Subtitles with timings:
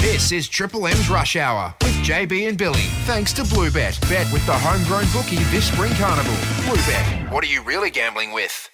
[0.00, 2.80] This is Triple M's Rush Hour with JB and Billy.
[3.04, 4.00] Thanks to Bluebet.
[4.08, 6.32] Bet with the homegrown bookie this spring carnival.
[6.64, 7.30] Bluebet.
[7.30, 8.70] What are you really gambling with?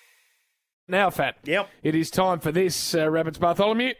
[0.89, 1.37] Now, Fat.
[1.45, 1.69] Yep.
[1.83, 3.93] It is time for this, uh, Rabbits Bartholomew.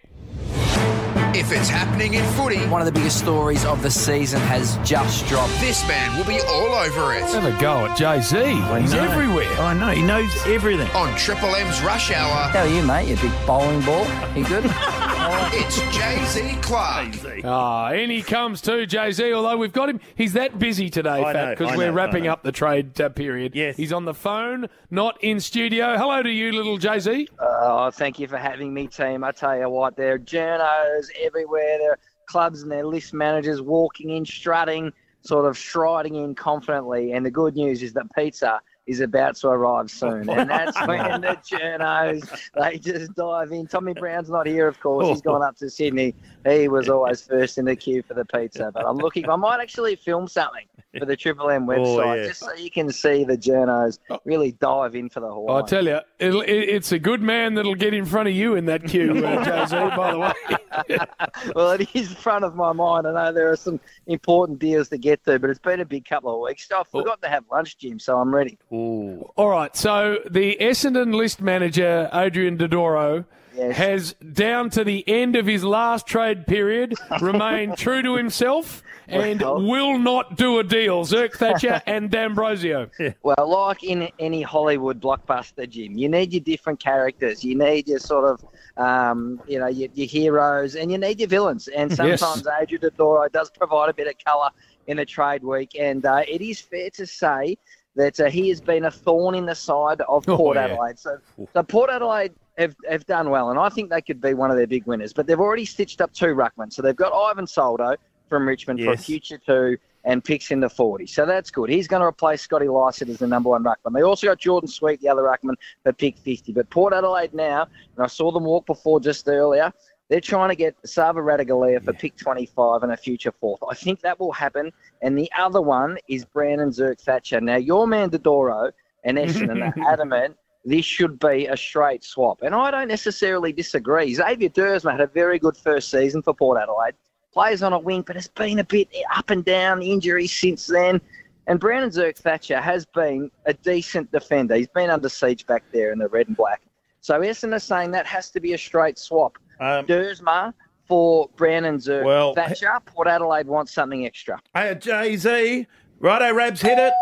[1.35, 5.27] If it's happening in footy, One of the biggest stories of the season has just
[5.27, 5.53] dropped.
[5.61, 7.23] this man will be all over it.
[7.25, 8.37] Have a go at Jay Z.
[8.81, 9.03] He's No.
[9.05, 9.53] everywhere.
[9.61, 9.91] I know.
[9.91, 10.89] He knows everything.
[10.93, 13.09] On Triple M's Rush Hour, How are you, mate?
[13.09, 14.07] You big bowling ball?
[14.37, 14.65] You good?
[15.53, 17.09] it's Jay Z Clark.
[17.45, 19.33] Ah, in he comes too, Jay Z.
[19.33, 22.25] Although we've got him, he's that busy today, I Fat, know, because we're know, wrapping
[22.25, 22.33] know.
[22.33, 23.53] up the trade uh, period.
[23.57, 23.77] Yes.
[23.77, 25.97] He's on the phone, not in studio.
[25.97, 27.29] Hello to you, little Jay Z.
[27.41, 29.25] Oh, thank you for having me, team.
[29.25, 31.79] I tell you what, there are journos everywhere.
[31.79, 37.15] There are clubs and their list managers walking in, strutting, sort of striding in confidently.
[37.15, 40.29] And the good news is that pizza is about to arrive soon.
[40.29, 43.67] And that's when the journos, they just dive in.
[43.67, 45.09] Tommy Browne's not here, of course.
[45.09, 46.15] He's gone up to Sydney.
[46.47, 48.71] He was always first in the queue for the pizza.
[48.73, 50.67] But I'm looking, I might actually film something
[50.99, 52.29] for the Triple M website yeah.
[52.29, 55.63] just so you can see the journos really dive in for the Hawaii.
[55.63, 58.55] I tell you, it'll, it, it's a good man that'll get in front of you
[58.55, 59.77] in that queue, uh, Jay Z.
[59.97, 60.99] By the way,
[61.55, 63.07] well, it is front of my mind.
[63.07, 66.05] I know there are some important deals to get to, but it's been a big
[66.05, 66.69] couple of weeks.
[66.69, 68.59] So I forgot to have lunch, Jim, so I'm ready.
[68.73, 69.31] Ooh.
[69.37, 69.75] all right.
[69.77, 73.25] So the Essendon list manager, Adrian Dodoro.
[73.57, 73.77] Yes.
[73.77, 79.41] Has down to the end of his last trade period remained true to himself and
[79.41, 81.05] Well- will not do a deal.
[81.05, 82.91] Zerk Thatcher and D'Ambrosio.
[83.23, 87.45] Well, like in any Hollywood blockbuster, Jim, you need your different characters.
[87.45, 88.45] You need your sort of,
[88.85, 91.69] um, you know, your, your heroes, and you need your villains.
[91.69, 92.21] And Yes.
[92.21, 94.51] sometimes Adrian Dodoro does provide a bit of colour
[94.89, 95.77] in a trade week.
[95.79, 97.57] And uh, it is fair to say
[97.95, 100.65] that uh, he has been a thorn in the side of Oh, Port yeah.
[100.65, 100.99] Adelaide.
[100.99, 101.17] So,
[101.55, 104.57] so Port Adelaide have, have done well, and I think they could be one of
[104.57, 105.13] their big winners.
[105.13, 106.73] But they've already stitched up two ruckmen.
[106.73, 107.97] So they've got Ivan Soldo
[108.29, 111.07] from Richmond for a future two and picks in the 40.
[111.07, 111.69] So that's good.
[111.69, 113.93] He's going to replace Scotty Lycett as the number one ruckman.
[113.93, 116.53] They also got Jordon Sweet, the other ruckman, for pick 50.
[116.53, 119.73] But Port Adelaide now, and I saw them walk before just earlier,
[120.09, 123.61] they're trying to get Sava Ratugolea for pick 25 and a future fourth.
[123.69, 124.73] I think that will happen.
[125.03, 127.41] And the other one is Brandon Zerk Thatcher.
[127.41, 128.71] Now, your man Dodoro
[129.03, 130.37] and Essendon are adamant
[130.67, 132.43] this should be a straight swap.
[132.43, 134.13] And I don't necessarily disagree.
[134.15, 136.95] Xavier Duursma had a very good first season for Port Adelaide.
[137.33, 141.01] Plays on a wing, but it's been a bit up and down, injuries since then.
[141.47, 144.57] And Brandon Zerk Thatcher has been a decent defender.
[144.57, 146.63] He's been under siege back there in the red and black.
[147.01, 149.39] So Essendon are saying that has to be a straight swap.
[149.61, 150.53] Um, Duursma
[150.89, 152.73] for Brandon Zerk Well- Thatcher.
[152.87, 154.41] Port Adelaide wants something extra.
[154.55, 155.67] hey, Jay Z.
[156.01, 156.93] Righto, Rabs hit it.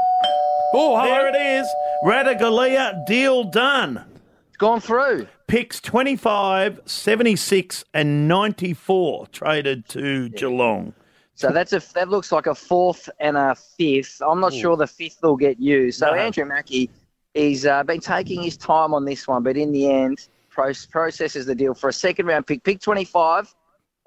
[0.73, 1.05] Oh, hello.
[1.05, 1.67] There it is.
[2.05, 4.05] Ratugolea, deal done.
[4.49, 5.27] It's gone through.
[5.47, 10.95] Picks 25, 76, and 94 traded to Geelong.
[11.37, 14.23] So that's a that looks like a fourth and a fifth.
[14.25, 15.99] I'm not sure the fifth will get used.
[15.99, 16.15] So No.
[16.15, 16.89] Andrew Mackie,
[17.35, 21.47] he's uh, been taking his time on this one, but in the end, pro- processes
[21.47, 23.53] the deal for a second round pick, pick 25,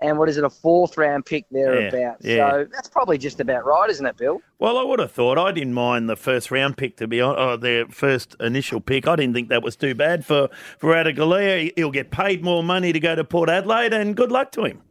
[0.01, 2.23] and what is it, a fourth round pick thereabouts.
[2.23, 2.35] yeah.
[2.35, 2.51] yeah.
[2.51, 4.41] So that's probably just about right, isn't it, Bill?
[4.59, 7.35] Well, I would have thought I didn't mind the first round pick to be on,
[7.35, 9.07] or uh, their first initial pick.
[9.07, 11.71] I didn't think that was too bad for for Ratugolea.
[11.75, 14.81] He'll get paid more money to go to Port Adelaide, and good luck to him.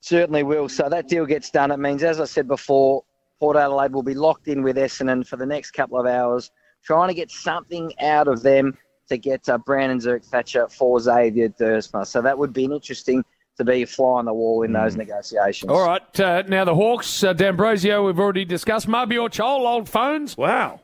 [0.00, 0.68] Certainly will.
[0.68, 1.70] So that deal gets done.
[1.70, 3.04] It means, as I said before,
[3.38, 6.50] Port Adelaide will be locked in with Essendon for the next couple of hours,
[6.82, 8.76] trying to get something out of them
[9.08, 12.06] to get uh, Brandon Zerk Thatcher for Xavier Duursma.
[12.06, 13.24] So that would be an interesting
[13.58, 15.70] to be a fly on the wall in those negotiations.
[15.70, 16.20] All right.
[16.20, 18.86] Uh, now the Hawks, uh, D'Ambrosio, we've already discussed.
[18.86, 20.36] Mabior Chol, old phones.
[20.36, 20.80] Wow.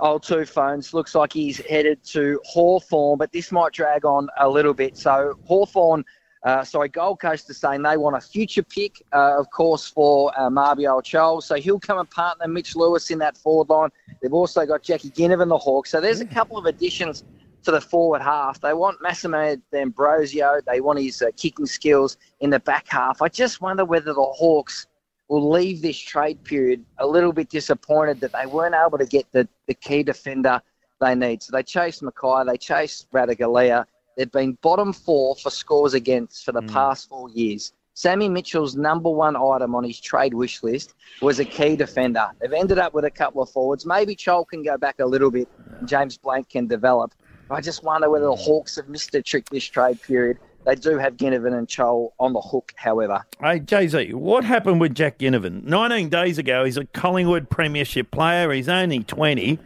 [0.00, 0.92] Old two phones.
[0.92, 4.98] Looks like he's headed to Hawthorn, but this might drag on a little bit.
[4.98, 6.04] So Hawthorn,
[6.42, 10.38] uh, sorry, Gold Coast is saying they want a future pick, uh, of course, for
[10.38, 11.42] uh, Mabior Chol.
[11.42, 13.90] So he'll come and partner Mitch Lewis in that forward line.
[14.20, 15.90] They've also got Jackie Ginnivan, the Hawks.
[15.90, 17.24] So there's a couple of additions
[17.64, 18.60] to the forward half.
[18.60, 20.60] They want Massimo D'Ambrosio.
[20.66, 23.22] They want his uh, kicking skills in the back half.
[23.22, 24.86] I just wonder whether the Hawks
[25.28, 29.30] will leave this trade period a little bit disappointed that they weren't able to get
[29.32, 30.60] the, the key defender
[31.00, 31.42] they need.
[31.42, 33.84] So they chased Mackay, they chased Ratugolea.
[34.16, 37.72] They've been bottom four for scores against for the past four years.
[37.94, 42.28] Sammy Mitchell's number one item on his trade wish list was a key defender.
[42.40, 43.84] They've ended up with a couple of forwards.
[43.84, 47.12] Maybe Chol can go back a little bit and James Blanck can develop.
[47.50, 50.38] I just wonder whether the Hawks have missed a trick this trade period.
[50.66, 53.24] They do have Ginnivan and Chol on the hook, however.
[53.40, 55.64] Hey, Jay Z, what happened with Jack Ginnivan?
[55.64, 58.52] 19 days ago, he's a Collingwood Premiership player.
[58.52, 59.58] He's only 20.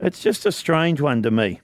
[0.00, 1.60] It's just a strange one to me.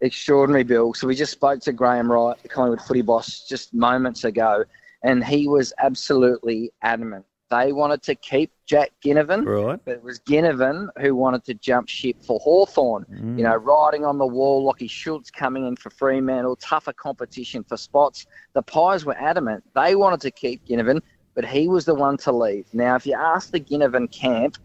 [0.00, 0.94] Extraordinary, Bill.
[0.94, 4.64] So we just spoke to Graham Wright, the Collingwood footy boss, just moments ago.
[5.02, 7.24] and he was absolutely adamant.
[7.50, 9.80] They wanted to keep Jack Ginnivan, Right.
[9.84, 13.04] but it was Ginnivan who wanted to jump ship for Hawthorn.
[13.12, 13.38] Mm.
[13.38, 17.76] You know, riding on the wall, Lachie Schultz coming in for Fremantle, tougher competition for
[17.76, 18.26] spots.
[18.52, 19.64] The Pies were adamant.
[19.74, 21.00] They wanted to keep Ginnivan,
[21.34, 22.66] but he was the one to leave.
[22.72, 24.56] Now, if you ask the Ginnivan camp,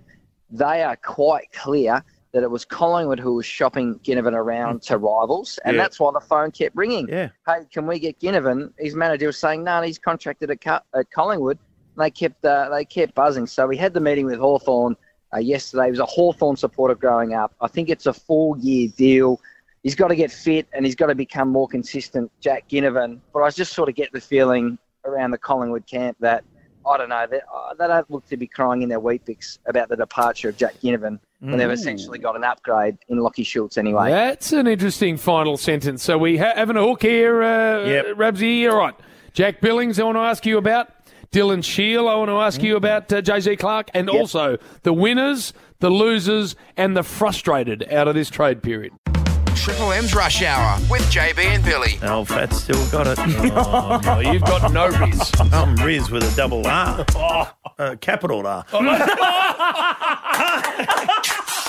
[0.52, 2.04] they are quite clear
[2.34, 5.82] that it was Collingwood who was shopping Ginnivan around to rivals, and Yeah.
[5.82, 7.08] that's why the phone kept ringing.
[7.08, 7.30] Yeah.
[7.48, 8.74] Hey, can we get Ginnivan?
[8.78, 11.58] His manager was saying, no, he's contracted at, Co- at Collingwood.
[11.96, 13.48] And they kept uh, they kept buzzing.
[13.48, 14.96] So we had the meeting with Hawthorn
[15.34, 15.86] uh, yesterday.
[15.86, 17.54] He was a Hawthorn supporter growing up.
[17.62, 19.40] I think it's a four year deal.
[19.84, 23.20] He's got to get fit and he's got to become more consistent, Jack Ginnivan.
[23.34, 26.44] But I just sort of get the feeling around the Collingwood camp that
[26.88, 27.26] I don't know.
[27.30, 30.58] They, uh, they don't look to be crying in their Weet-Bix about the departure of
[30.58, 34.10] Jack Ginnivan when they've essentially got an upgrade in Lachie Schultz anyway.
[34.10, 36.02] That's an interesting final sentence.
[36.02, 38.06] So we ha- having a hook here, uh, Yep.
[38.18, 38.68] Rabsy.
[38.72, 38.96] All right.
[39.34, 40.90] Jack Billings, I want to ask you about.
[41.32, 45.54] Dylan Shiel, I want to ask you about uh, JZ Clark, and also the winners,
[45.80, 48.94] the losers, and the frustrated out of this trade period.
[49.56, 51.98] Triple M's Rush Hour with JB and Billy.
[52.04, 53.18] Oh, Fat's still got it.
[53.58, 55.32] Oh, Oh, you've got no riz.
[55.40, 57.06] I'm Riz with a double R.
[57.78, 58.64] Uh, capital R.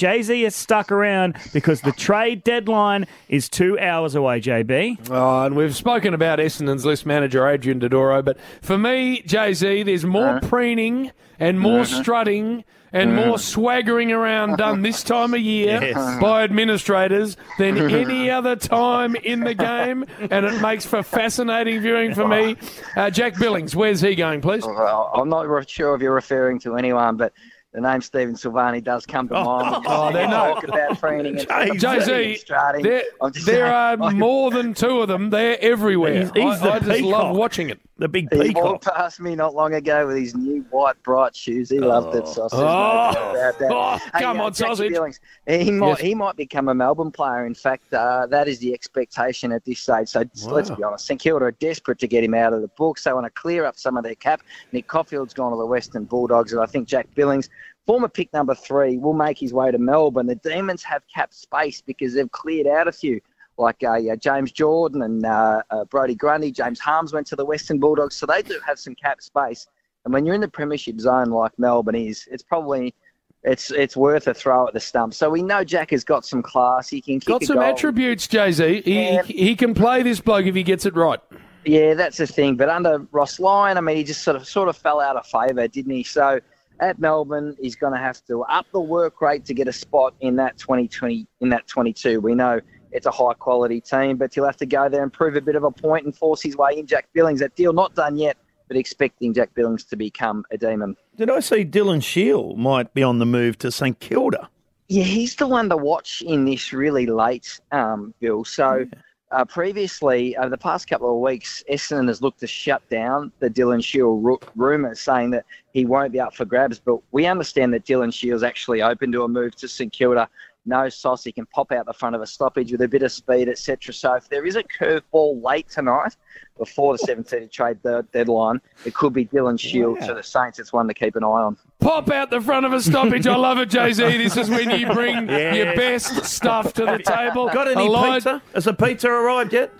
[0.00, 5.10] Jay Z is stuck around because the trade deadline is two hours away, JB.
[5.10, 9.82] Oh, and we've spoken about Essendon's list manager, Adrian Dodoro, but for me, Jay Z,
[9.82, 10.48] there's more uh-huh.
[10.48, 12.00] preening and more uh-huh.
[12.00, 12.64] strutting
[12.94, 13.26] and uh-huh.
[13.26, 16.18] more swaggering around done this time of year Yes.
[16.18, 22.14] by administrators than any other time in the game, and it makes for fascinating viewing
[22.14, 22.56] for me.
[22.96, 24.64] Uh, Jack Billings, where's he going, please?
[24.64, 27.34] Well, I'm not sure if you're referring to anyone, but
[27.72, 29.84] the name Stephen Silvagni does come to mind.
[29.88, 30.56] Oh, they're not.
[30.56, 32.82] Talk about training and Jay Z, Strutting.
[32.82, 35.30] there, I'm just there saying, are more than two of them.
[35.30, 36.14] They're everywhere.
[36.14, 37.22] He's- he's I, the I just peacock.
[37.24, 37.78] love watching it.
[37.98, 38.64] The big He peacock.
[38.64, 41.68] walked past me not long ago with his new white bright shoes.
[41.68, 42.26] He loved it.
[42.26, 43.12] So I said, no Oh.
[43.12, 43.70] doubt about that.
[43.70, 44.92] Oh, Hey, come uh, on, Jackie sausage.
[44.92, 46.00] Billings, he might Yes.
[46.00, 47.44] he might become a Melbourne player.
[47.44, 50.08] In fact, uh, that is the expectation at this stage.
[50.08, 52.68] So just let's be honest, St Kilda are desperate to get him out of the
[52.68, 53.04] books.
[53.04, 54.40] They want to clear up some of their cap.
[54.72, 57.50] Nick Coffield's gone to the Western Bulldogs, and I think Jack Billings,
[57.86, 60.26] former pick number three, will make his way to Melbourne.
[60.26, 63.20] The Demons have cap space because they've cleared out a few.
[63.58, 67.44] Like uh, yeah, James Jordon and uh, uh, Brodie Grundy, James Harmes went to the
[67.44, 69.66] Western Bulldogs, so they do have some cap space.
[70.04, 72.94] And when you're in the premiership zone like Melbourne is, it's probably
[73.42, 75.12] it's it's worth a throw at the stump.
[75.12, 76.88] So we know Jack has got some class.
[76.88, 77.64] He can kick Got some goal.
[77.64, 78.82] attributes, Jay Z.
[78.82, 81.20] He, he can play this bloke if he gets it right.
[81.66, 82.56] Yeah, that's the thing.
[82.56, 85.26] But under Ross Lyon, I mean, he just sort of sort of fell out of
[85.26, 86.02] favour, didn't he?
[86.02, 86.40] So
[86.80, 90.14] at Melbourne, he's going to have to up the work rate to get a spot
[90.20, 92.20] in that 2020 in that 22.
[92.20, 92.60] We know
[92.92, 95.56] it's a high quality team, but he'll have to go there and prove a bit
[95.56, 96.86] of a point and force his way in.
[96.86, 98.36] Jack Billings, that deal not done yet,
[98.68, 100.96] but expecting Jack Billings to become a demon.
[101.16, 104.48] Did I see Dylan Shiel might be on the move to St Kilda?
[104.88, 108.44] Yeah, he's the one to watch in this really late, um, Bill.
[108.44, 108.86] So
[109.32, 113.48] uh, previously, over the past couple of weeks, Essendon has looked to shut down the
[113.48, 116.80] Dylan Shiel ru- rumours, saying that he won't be up for grabs.
[116.80, 120.28] But we understand that Dylan Shiel's actually open to a move to St Kilda.
[120.66, 123.12] No sauce, he can pop out the front of a stoppage with a bit of
[123.12, 123.94] speed, etc.
[123.94, 126.16] So if there is a curveball late tonight,
[126.58, 127.78] before the 7:30 trade
[128.12, 129.96] deadline, it could be Dylan Shiel.
[130.02, 131.56] So the Saints, it's one to keep an eye on.
[131.80, 133.26] Pop out the front of a stoppage.
[133.26, 134.02] I love it, Jay Z.
[134.18, 137.48] This is when you bring your best stuff to the table.
[137.48, 138.42] Got any Elijah- pizza?
[138.54, 139.72] Has the pizza arrived yet?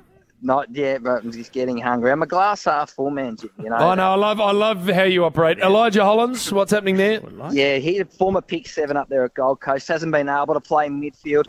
[0.43, 2.11] Not yet, but I'm just getting hungry.
[2.11, 3.77] I'm a glass half full man, Jim, you know.
[3.77, 5.59] Oh no, I love I love how you operate.
[5.59, 7.21] Elijah Hollands, what's happening there?
[7.53, 9.87] Yeah, he's a former pick seven up there at Gold Coast.
[9.87, 11.45] Hasn't been able to play midfield.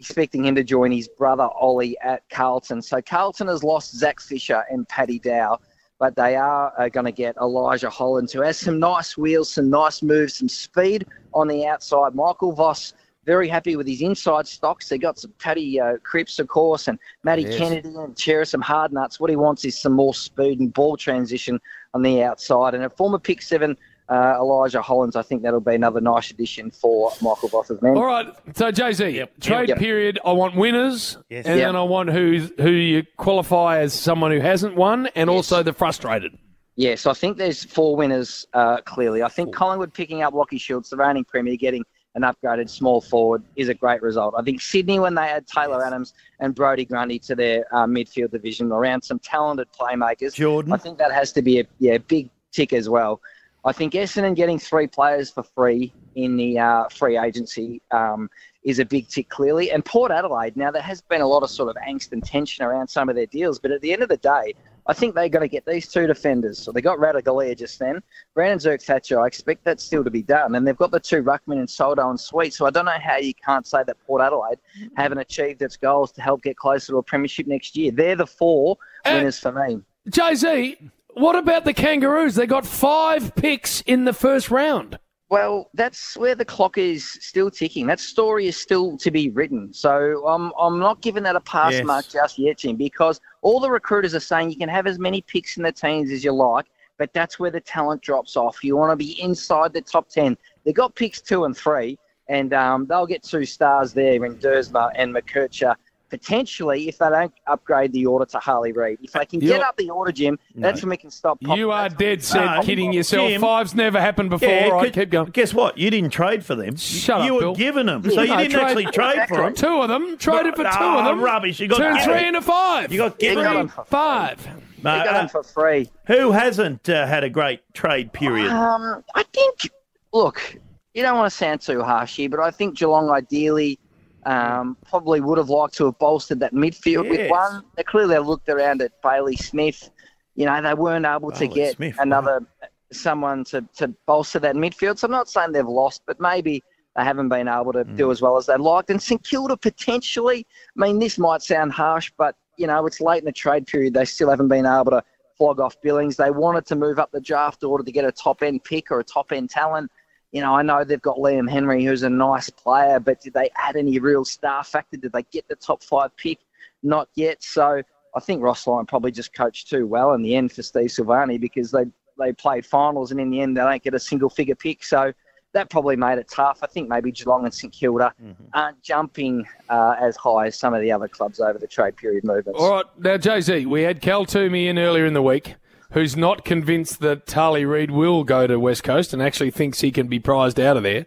[0.00, 2.82] Expecting him to join his brother Ollie at Carlton.
[2.82, 5.60] So Carlton has lost Zach Fisher and Paddy Dow,
[5.98, 9.70] but they are uh, going to get Elijah Holland, who has some nice wheels, some
[9.70, 12.14] nice moves, some speed on the outside.
[12.14, 14.88] Michael Voss very happy with his inside stocks.
[14.88, 18.92] They got some Paddy uh, Cripps, of course, and Matty Kennedy and Chera, some hard
[18.92, 19.18] nuts.
[19.18, 21.60] What he wants is some more speed and ball transition
[21.94, 22.74] on the outside.
[22.74, 23.76] And a former pick seven,
[24.08, 27.96] uh, Elijah Hollands, I think that'll be another nice addition for Michael Voss's men.
[27.96, 29.78] All right, so Jay Z, trade Yep.
[29.78, 30.18] period.
[30.24, 31.46] I want winners, Yes.
[31.46, 31.68] and Yep.
[31.68, 35.72] then I want who who you qualify as someone who hasn't won, and also the
[35.72, 36.36] frustrated.
[36.76, 39.22] Yeah, so I think there's four winners uh, clearly.
[39.22, 41.84] I think Collingwood picking up Lachie Schultz, the reigning premier, getting
[42.16, 44.34] an upgraded small forward is a great result.
[44.36, 48.30] I think Sydney, when they add Taylor Adams and Brodie Grundy to their uh, midfield
[48.32, 50.72] division around some talented playmakers, Jordan.
[50.72, 53.20] I think that has to be a yeah big tick as well.
[53.66, 58.28] I think Essendon getting three players for free in the uh, free agency um,
[58.62, 59.70] is a big tick clearly.
[59.70, 62.64] And Port Adelaide, now there has been a lot of sort of angst and tension
[62.64, 64.54] around some of their deals, but at the end of the day,
[64.86, 66.58] I think they're going to get these two defenders.
[66.58, 68.02] So they got Ratugolea just then.
[68.34, 70.56] Brandon Zerk Thatcher, I expect that still to be done.
[70.56, 72.52] And they've got the two Ruckman and Soldo and Sweet.
[72.52, 74.58] So I don't know how you can't say that Port Adelaide
[74.98, 77.92] haven't achieved its goals to help get closer to a premiership next year.
[77.92, 79.80] They're the four winners for me.
[80.10, 80.76] Jay Z,
[81.14, 82.34] what about the Kangaroos?
[82.34, 84.98] They got five picks in the first round.
[85.30, 87.86] Well, that's where the clock is still ticking.
[87.86, 89.72] That story is still to be written.
[89.72, 91.84] So I'm, I'm not giving that a pass Yes.
[91.84, 95.22] mark just yet, Jim, because all the recruiters are saying you can have as many
[95.22, 96.66] picks in the teens as you like,
[96.98, 98.62] but that's where the talent drops off.
[98.62, 100.36] You want to be inside the top 10.
[100.64, 104.92] They got picks two and three, and um, they'll get two stars there in Duursma
[104.94, 105.74] and McKercher.
[106.18, 108.98] Potentially, if they don't upgrade the order to Harley Reid.
[109.02, 111.40] If they can get You're- up the order, Jim, that's when we can stop.
[111.40, 113.28] pop- You are that's when we dead can set stop kidding pop- yourself.
[113.30, 113.40] Jim.
[113.40, 114.48] Five's never happened before.
[114.48, 115.30] Yeah, All right, could- keep going.
[115.30, 115.76] Guess what?
[115.76, 116.76] You didn't trade for them.
[116.76, 117.54] Shut you up, were Bill.
[117.56, 119.54] given them, so you No, didn't trade- actually trade for them.
[119.54, 120.16] Two of them.
[120.18, 121.20] Traded for two of them.
[121.20, 121.58] rubbish.
[121.60, 121.98] You got two, given.
[122.04, 122.92] three, and a five.
[122.92, 123.66] You got They given got them.
[123.66, 123.90] them for free.
[123.90, 124.48] five.
[124.82, 125.90] They Uh, got them for free.
[126.06, 128.50] who hasn't uh, had a great trade period?
[128.52, 129.70] Um, I think,
[130.12, 130.56] look,
[130.94, 133.78] you don't want to sound too harsh here, but I think Geelong ideally
[134.26, 137.10] um, probably would have liked to have bolstered that midfield Yes.
[137.10, 137.62] with one.
[137.76, 139.90] They clearly looked around at Bailey Smith.
[140.34, 142.46] You know, they weren't able to Bailey get Smith, another
[142.92, 144.98] someone to, to bolster that midfield.
[144.98, 146.62] So I'm not saying they've lost, but maybe
[146.96, 147.96] they haven't been able to Mm.
[147.96, 148.90] do as well as they'd liked.
[148.90, 153.18] And St Kilda potentially, I mean, this might sound harsh, but, you know, it's late
[153.18, 153.94] in the trade period.
[153.94, 155.02] They still haven't been able to
[155.36, 156.16] flog off Billings.
[156.16, 159.00] They wanted to move up the draft order to get a top end pick or
[159.00, 159.90] a top end talent.
[160.34, 163.50] You know, I know they've got Liam Henry, who's a nice player, but did they
[163.54, 164.96] add any real star factor?
[164.96, 166.40] Did they get the top five pick?
[166.82, 167.40] Not yet.
[167.44, 167.82] So
[168.16, 171.40] I think Ross Lyon probably just coached too well in the end for Steve Silvagni
[171.40, 171.84] because they
[172.18, 174.82] they played finals and in the end they don't get a single figure pick.
[174.82, 175.12] So
[175.52, 176.58] that probably made it tough.
[176.62, 178.12] I think maybe Geelong and St Kilda
[178.52, 182.24] aren't jumping uh, as high as some of the other clubs over the trade period
[182.24, 182.60] movements.
[182.60, 185.54] All right, now Jay Z, we had Cal Twomey in earlier in the week,
[185.94, 189.90] who's not convinced that Harley Reid will go to West Coast and actually thinks he
[189.90, 191.06] can be prized out of there.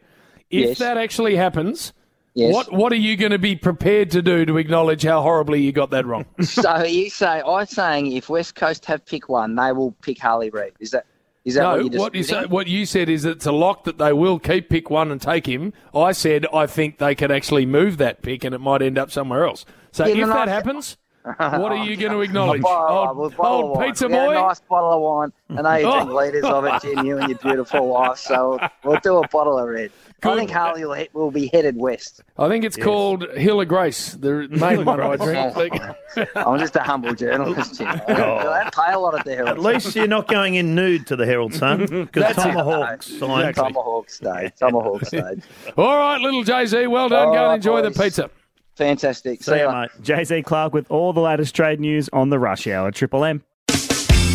[0.50, 0.80] If Yes.
[0.80, 1.94] that actually happens,
[2.34, 2.54] Yes.
[2.54, 5.72] what what are you going to be prepared to do to acknowledge how horribly you
[5.72, 6.26] got that wrong?
[6.42, 10.50] so you say I'm saying if West Coast have pick one, they will pick Harley
[10.50, 10.74] Reid.
[10.80, 11.06] Is that
[11.46, 13.86] is that no, what you what you say, what you said is it's a lock
[13.86, 15.74] that they will keep pick one and take him.
[15.96, 19.12] I said I think they could actually move that pick and it might end up
[19.12, 19.66] somewhere else.
[19.92, 20.96] So Yeah, if that I- happens,
[21.38, 22.62] what are you going to acknowledge?
[22.62, 23.88] Bottle, Old, bottle old of wine.
[23.90, 24.32] pizza We had boy.
[24.32, 25.34] a nice bottle of wine.
[25.50, 28.18] I know you drink liters of it, Jim, you and your beautiful wife.
[28.18, 29.92] So we'll do a bottle of red.
[30.24, 32.22] I think Harley will, he- will be headed west.
[32.40, 35.80] I think it's called Hill of Grace, the main one I drink.
[36.36, 37.88] I'm just a humble journalist, Jim.
[37.88, 39.50] I don't pay a lot at the Herald.
[39.50, 43.06] At least you're not going in nude to the Herald Sun because Tomahawks.
[43.20, 43.56] signed.
[43.56, 44.54] Tomahawk stage.
[44.60, 45.44] Tomahawk stage.
[45.78, 47.28] All right, little Jay Z, well done.
[47.28, 48.32] All Go and right, enjoy the pizza.
[48.78, 49.44] Fantastic.
[49.44, 49.90] See you, mate.
[50.02, 52.92] Jay Z Clark with all the latest trade news on the Rush Hour.
[52.92, 53.44] Triple M.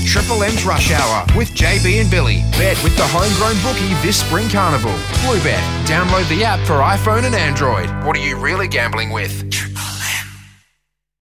[0.04, 2.42] Triple M's Rush Hour with JB and Billy.
[2.58, 4.90] Bet with the homegrown bookie this spring carnival.
[5.22, 5.62] Bluebet.
[5.86, 7.88] Download the app for iPhone and Android.
[8.04, 9.71] What are you really gambling with?